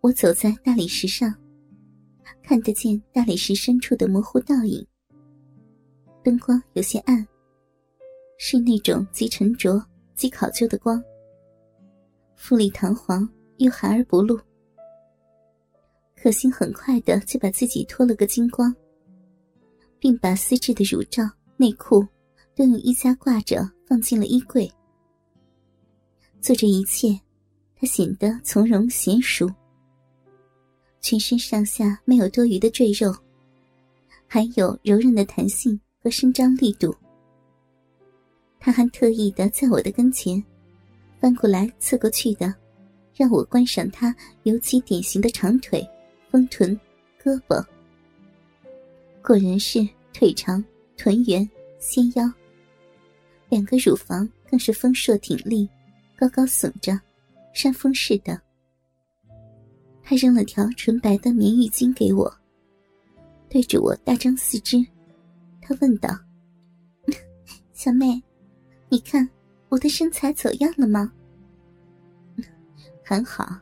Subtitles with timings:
[0.00, 1.34] 我走在大理石上，
[2.42, 4.84] 看得见大理石深处的模糊倒影。
[6.24, 7.26] 灯光有些暗，
[8.38, 9.82] 是那种极沉着、
[10.14, 11.02] 极考究的光，
[12.34, 13.28] 富丽堂皇
[13.58, 14.40] 又含而不露。
[16.16, 18.74] 可心很快的就把自己脱了个精光，
[19.98, 21.22] 并把丝质的乳罩、
[21.58, 22.06] 内裤
[22.54, 24.70] 都用衣架挂着放进了衣柜。
[26.40, 27.18] 做这一切，
[27.76, 29.46] 她显得从容娴熟，
[31.00, 33.14] 全身上下没有多余的赘肉，
[34.26, 36.94] 还有柔韧的弹性和伸张力度。
[38.58, 40.42] 他还特意的在我的跟前
[41.18, 42.54] 翻过来侧过去的，
[43.14, 45.86] 让我观赏他尤其典型的长腿。
[46.30, 46.78] 丰臀，
[47.20, 47.60] 胳膊，
[49.20, 50.64] 果然是腿长、
[50.96, 52.32] 臀圆、纤腰。
[53.48, 55.68] 两个乳房更是丰硕挺立，
[56.16, 56.96] 高高耸着，
[57.52, 58.40] 山峰似的。
[60.10, 62.28] 他扔了条纯白的棉浴巾给我，
[63.48, 64.84] 对着我大张四肢，
[65.62, 66.08] 他问道
[67.72, 68.20] ：“小妹，
[68.88, 69.30] 你看
[69.68, 71.12] 我的身材走样了吗
[73.06, 73.56] ？”“很好，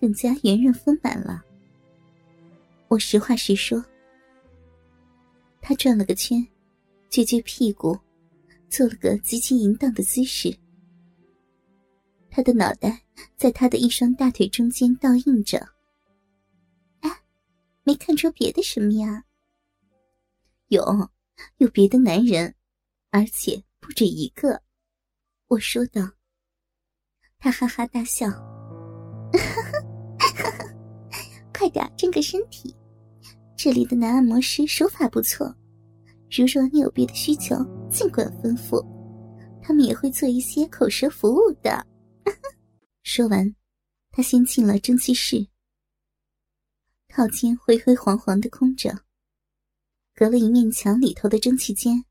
[0.00, 1.42] 更加圆润丰满了。”
[2.86, 3.84] 我实话实说，
[5.60, 6.38] 他转了个圈，
[7.10, 7.98] 撅撅屁股，
[8.68, 10.56] 做了个极其淫荡的姿势。
[12.30, 13.02] 他的脑袋
[13.36, 15.60] 在他的一双大腿中间倒映着。
[17.90, 19.24] 没看出别的什么呀？
[20.68, 21.10] 有，
[21.56, 22.54] 有别的男人，
[23.10, 24.62] 而且不止一个。
[25.48, 26.08] 我说道。
[27.40, 28.28] 他哈哈大笑，
[31.52, 32.72] 快点正个身体。
[33.56, 35.52] 这里的男按摩师手法不错，
[36.30, 37.56] 如若你有别的需求，
[37.90, 38.80] 尽管吩咐，
[39.60, 41.84] 他们也会做一些口舌服务的。
[43.02, 43.52] 说完，
[44.12, 45.44] 他先进了蒸汽室，
[47.10, 48.96] 套间灰灰黄黄的空着，
[50.14, 52.04] 隔了一面墙里头的蒸汽间，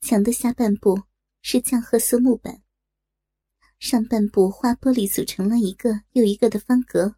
[0.00, 1.00] 墙的下半部
[1.42, 2.62] 是酱褐色木板，
[3.78, 7.14] 上半部花玻璃组成了一个又一个的方格，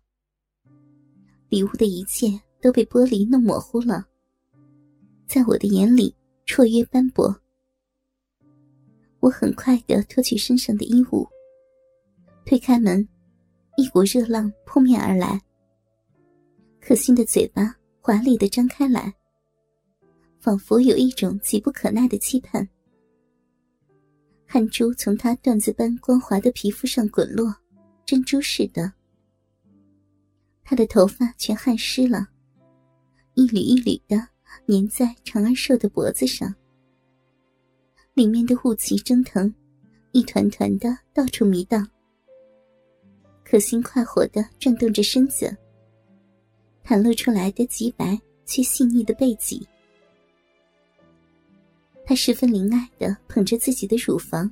[1.49, 2.41] 里屋的一切。
[2.63, 4.07] 都被玻璃弄模糊了，
[5.27, 6.15] 在我的眼里
[6.47, 7.37] 绰约斑驳。
[9.19, 11.27] 我很快的脱去身上的衣物，
[12.47, 13.09] 推开门，
[13.77, 15.43] 一股热浪扑面而来。
[16.85, 19.15] 可心的嘴巴华丽的张开来，
[20.41, 22.69] 仿佛有一种急不可耐的期盼。
[24.45, 27.55] 汗珠从她缎子般光滑的皮肤上滚落，
[28.05, 28.93] 珍珠似的。
[30.65, 32.29] 她的头发全汗湿了。
[33.35, 34.17] 一缕一缕的
[34.67, 36.53] 粘在长而瘦的脖子上，
[38.15, 39.55] 里面的雾气蒸腾，
[40.11, 41.89] 一团团的到处迷荡。
[43.45, 45.57] 可心快活的转动着身子，
[46.85, 49.67] 袒露出来的极白却细腻的背脊。
[52.05, 54.51] 他十分怜爱的捧着自己的乳房，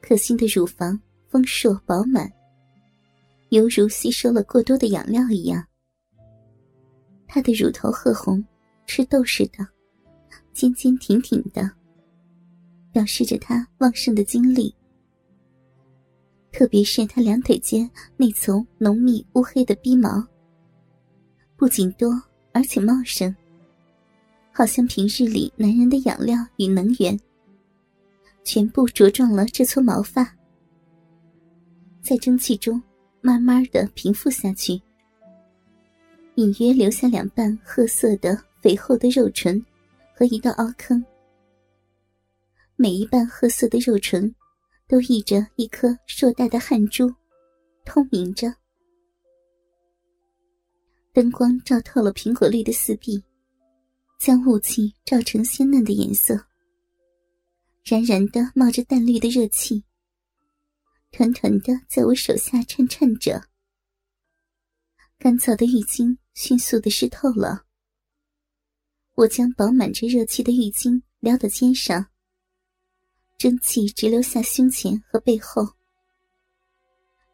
[0.00, 2.32] 可心的乳房丰硕饱满，
[3.50, 5.64] 犹如吸收了过多的养料一样。
[7.28, 8.44] 她的乳头褐红，
[8.86, 9.64] 吃豆似的，
[10.52, 11.70] 尖尖挺挺的，
[12.90, 14.74] 表示着她旺盛的精力。
[16.52, 20.26] 特别是他两腿间那丛浓密乌黑的逼毛，
[21.56, 22.10] 不仅多，
[22.52, 23.34] 而且茂盛，
[24.52, 27.18] 好像平日里男人的养料与能源，
[28.44, 30.36] 全部茁壮了这撮毛发，
[32.02, 32.82] 在蒸汽中
[33.20, 34.80] 慢慢的平复下去。
[36.36, 39.64] 隐约留下两瓣褐色的肥厚的肉唇，
[40.14, 41.04] 和一道凹坑。
[42.76, 44.34] 每一瓣褐色的肉唇，
[44.90, 47.08] 都溢着一颗硕大的汗珠，
[47.84, 48.52] 透明着。
[51.12, 53.22] 灯光照透了苹果绿的四壁，
[54.18, 56.44] 将雾气照成鲜嫩的颜色。
[57.84, 59.84] 冉冉的冒着淡绿的热气，
[61.12, 63.44] 团团的在我手下颤颤着。
[65.20, 67.64] 干燥的浴巾迅速的湿透了。
[69.14, 72.10] 我将饱满着热气的浴巾撩到肩上，
[73.40, 75.66] 蒸汽直流下胸前和背后，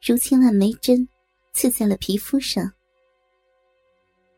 [0.01, 1.09] 如千万枚针
[1.53, 2.73] 刺在了皮肤上。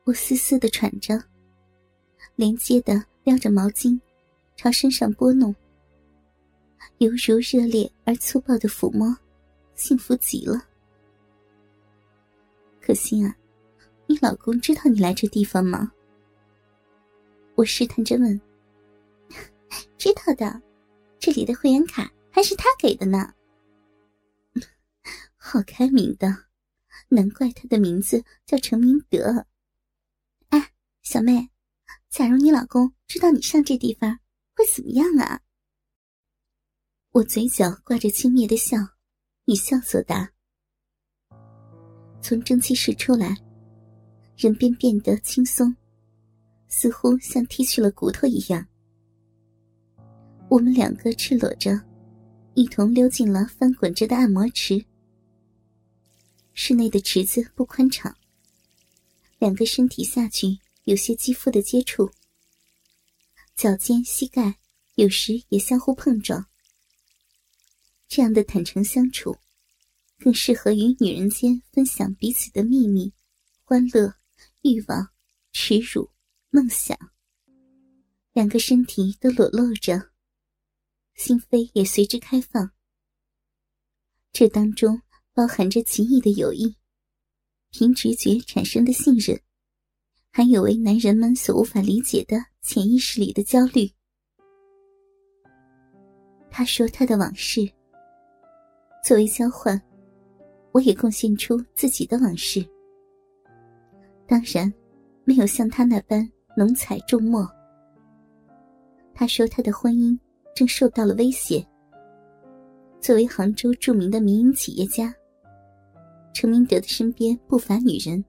[0.04, 1.22] 我丝丝的喘着，
[2.36, 4.00] 连接的撩着毛巾，
[4.56, 5.54] 朝身上拨弄，
[6.96, 9.14] 犹如热烈而粗暴的抚摸，
[9.74, 10.66] 幸福极了。
[12.80, 13.36] 可心啊，
[14.06, 15.92] 你老公知道你来这地方吗？
[17.56, 18.40] 我试探着问。
[19.98, 20.62] 知道的，
[21.18, 23.32] 这里的会员卡还是他给的呢。
[25.36, 26.46] 好开明的，
[27.08, 29.46] 难怪他的名字叫陈明德。
[30.50, 30.72] 哎，
[31.02, 31.50] 小妹，
[32.08, 34.18] 假如你老公知道你上这地方，
[34.54, 35.40] 会怎么样啊？
[37.12, 38.76] 我嘴角挂着轻蔑的笑，
[39.46, 40.30] 以笑作答。
[42.20, 43.34] 从蒸汽室出来，
[44.36, 45.74] 人便变得轻松，
[46.68, 48.68] 似乎像剔去了骨头一样。
[50.50, 51.78] 我们两个赤裸着，
[52.54, 54.82] 一同溜进了翻滚着的按摩池。
[56.54, 58.16] 室内的池子不宽敞，
[59.38, 62.10] 两个身体下去有些肌肤的接触，
[63.56, 64.58] 脚尖、膝盖
[64.94, 66.46] 有时也相互碰撞。
[68.08, 69.36] 这样的坦诚相处，
[70.18, 73.12] 更适合于女人间分享彼此的秘密、
[73.64, 74.14] 欢乐、
[74.62, 75.10] 欲望、
[75.52, 76.08] 耻辱、
[76.48, 76.98] 梦想。
[78.32, 80.10] 两个身体都裸露着，
[81.18, 82.70] 心扉也随之开放。
[84.32, 84.98] 这当中。
[85.34, 86.74] 包含着奇异的友谊，
[87.70, 89.40] 凭直觉产生的信任，
[90.32, 93.88] 还有为男人们所无法理解的潜意识里的焦虑。
[96.50, 97.60] 他说他的往事，
[99.04, 99.80] 作为交换，
[100.72, 102.68] 我也贡献出自己的往事。
[104.26, 104.74] 当然，
[105.22, 107.48] 没有像他那般浓彩重墨。
[109.14, 110.18] 他说他的婚姻
[110.58, 111.64] 正受到了威胁。
[113.00, 115.14] 作为杭州著名的民营企业家。
[116.34, 118.24] 陈明德的身边不乏女人，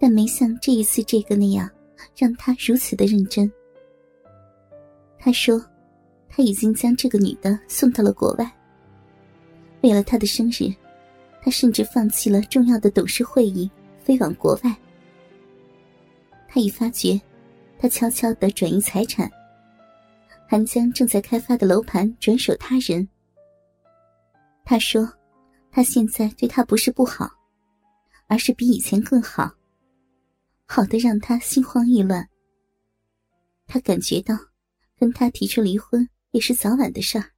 [0.00, 1.70] 但没像这一次这个那样
[2.16, 3.48] 让他如此的认真。
[5.16, 5.64] 他说，
[6.28, 8.52] 他已经将这个女的送到了国外。
[9.82, 10.74] 为了她的生日，
[11.40, 13.70] 他甚至放弃了重要的董事会议，
[14.00, 14.76] 飞往国外。
[16.48, 17.20] 他已发觉，
[17.78, 19.30] 他悄悄的转移财产，
[20.48, 23.08] 还将正在开发的楼盘转手他人。
[24.64, 25.08] 他说。
[25.70, 27.30] 他现在对他不是不好，
[28.26, 29.54] 而是比以前更好，
[30.64, 32.28] 好的让他心慌意乱。
[33.66, 34.34] 他感觉到，
[34.96, 37.32] 跟他提出离婚也是早晚的事儿。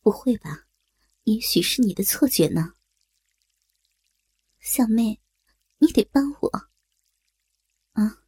[0.00, 0.66] 不会吧？
[1.24, 2.72] 也许是你的错觉呢。
[4.60, 5.20] 小妹，
[5.78, 6.48] 你得帮我。
[7.92, 8.22] 啊，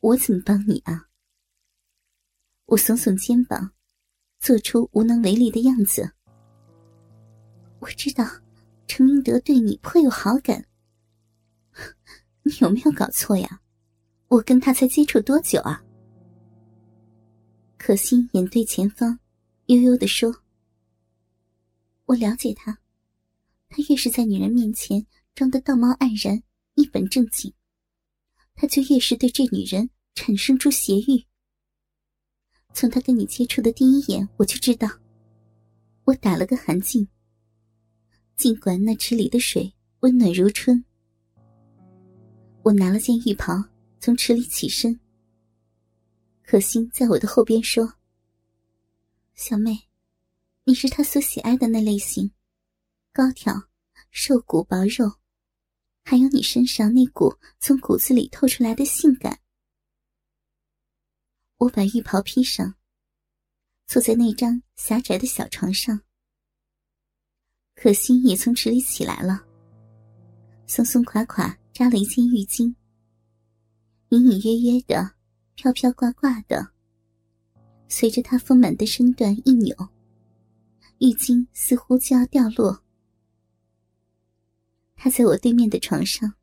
[0.00, 1.07] 我怎么帮你啊？
[2.68, 3.72] 我耸耸肩膀，
[4.40, 6.12] 做出无能为力的样子。
[7.78, 8.26] 我知道，
[8.86, 10.62] 陈明德对你颇有好感。
[12.44, 13.62] 你有没有搞错呀？
[14.28, 15.82] 我跟他才接触多久啊？
[17.78, 19.18] 可心眼对前方，
[19.66, 20.42] 悠悠的说
[22.04, 22.78] ：“我了解他，
[23.70, 26.42] 他越是在女人面前装得道貌岸然、
[26.74, 27.50] 一本正经，
[28.54, 31.24] 他就越是对这女人产生出邪欲。
[32.72, 34.88] 从他跟你接触的第一眼，我就知道。”
[36.04, 37.06] 我打了个寒噤。
[38.36, 40.84] 尽管那池里的水温暖如春，
[42.62, 43.64] 我拿了件浴袍
[43.98, 44.98] 从池里起身。
[46.44, 47.94] 可心在我的后边说
[49.34, 49.76] ：“小妹，
[50.64, 52.30] 你是他所喜爱的那类型，
[53.12, 53.54] 高挑、
[54.10, 55.12] 瘦骨薄肉，
[56.04, 59.40] 还有你身上那股从骨子里透出来的性感。”
[61.58, 62.74] 我把浴袍披上，
[63.86, 66.00] 坐在那张狭窄的小床上。
[67.74, 69.44] 可心也从池里起来了，
[70.66, 72.74] 松松垮垮扎了一件浴巾，
[74.10, 75.14] 隐隐约约的，
[75.56, 76.72] 飘飘挂挂的，
[77.88, 79.74] 随着她丰满的身段一扭，
[80.98, 82.84] 浴巾似乎就要掉落。
[84.94, 86.34] 他在我对面的床上，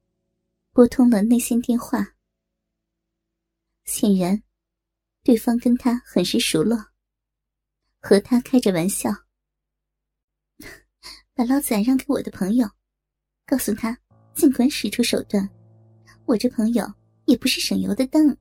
[0.71, 2.15] 拨通了内线电话。
[3.83, 4.41] 显然，
[5.25, 6.77] 对方跟他很是熟络，
[7.99, 9.09] 和他开着玩笑。
[11.33, 12.69] 把老仔让给我的朋友，
[13.43, 13.97] 告诉他
[14.35, 15.49] 尽管使出手段，
[16.25, 16.85] 我这朋友
[17.25, 18.37] 也不是省油的灯。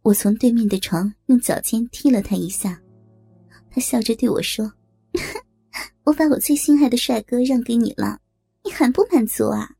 [0.00, 2.80] 我从对面的床用脚尖踢了他一下，
[3.70, 4.72] 他笑着对我说
[6.04, 8.18] ：“我把我最心爱的帅哥让给你了，
[8.64, 9.75] 你很不满足啊？”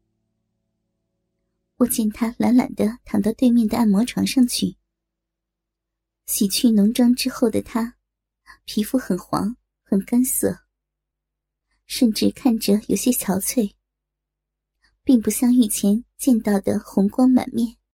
[1.76, 4.76] 我见他懒懒的躺到对面的按摩床上去，
[6.24, 7.96] 洗去浓妆之后的他，
[8.64, 10.60] 皮肤很黄，很干涩。
[11.86, 13.74] 甚至看着有些憔悴，
[15.04, 17.76] 并不像以前见到的红光满面。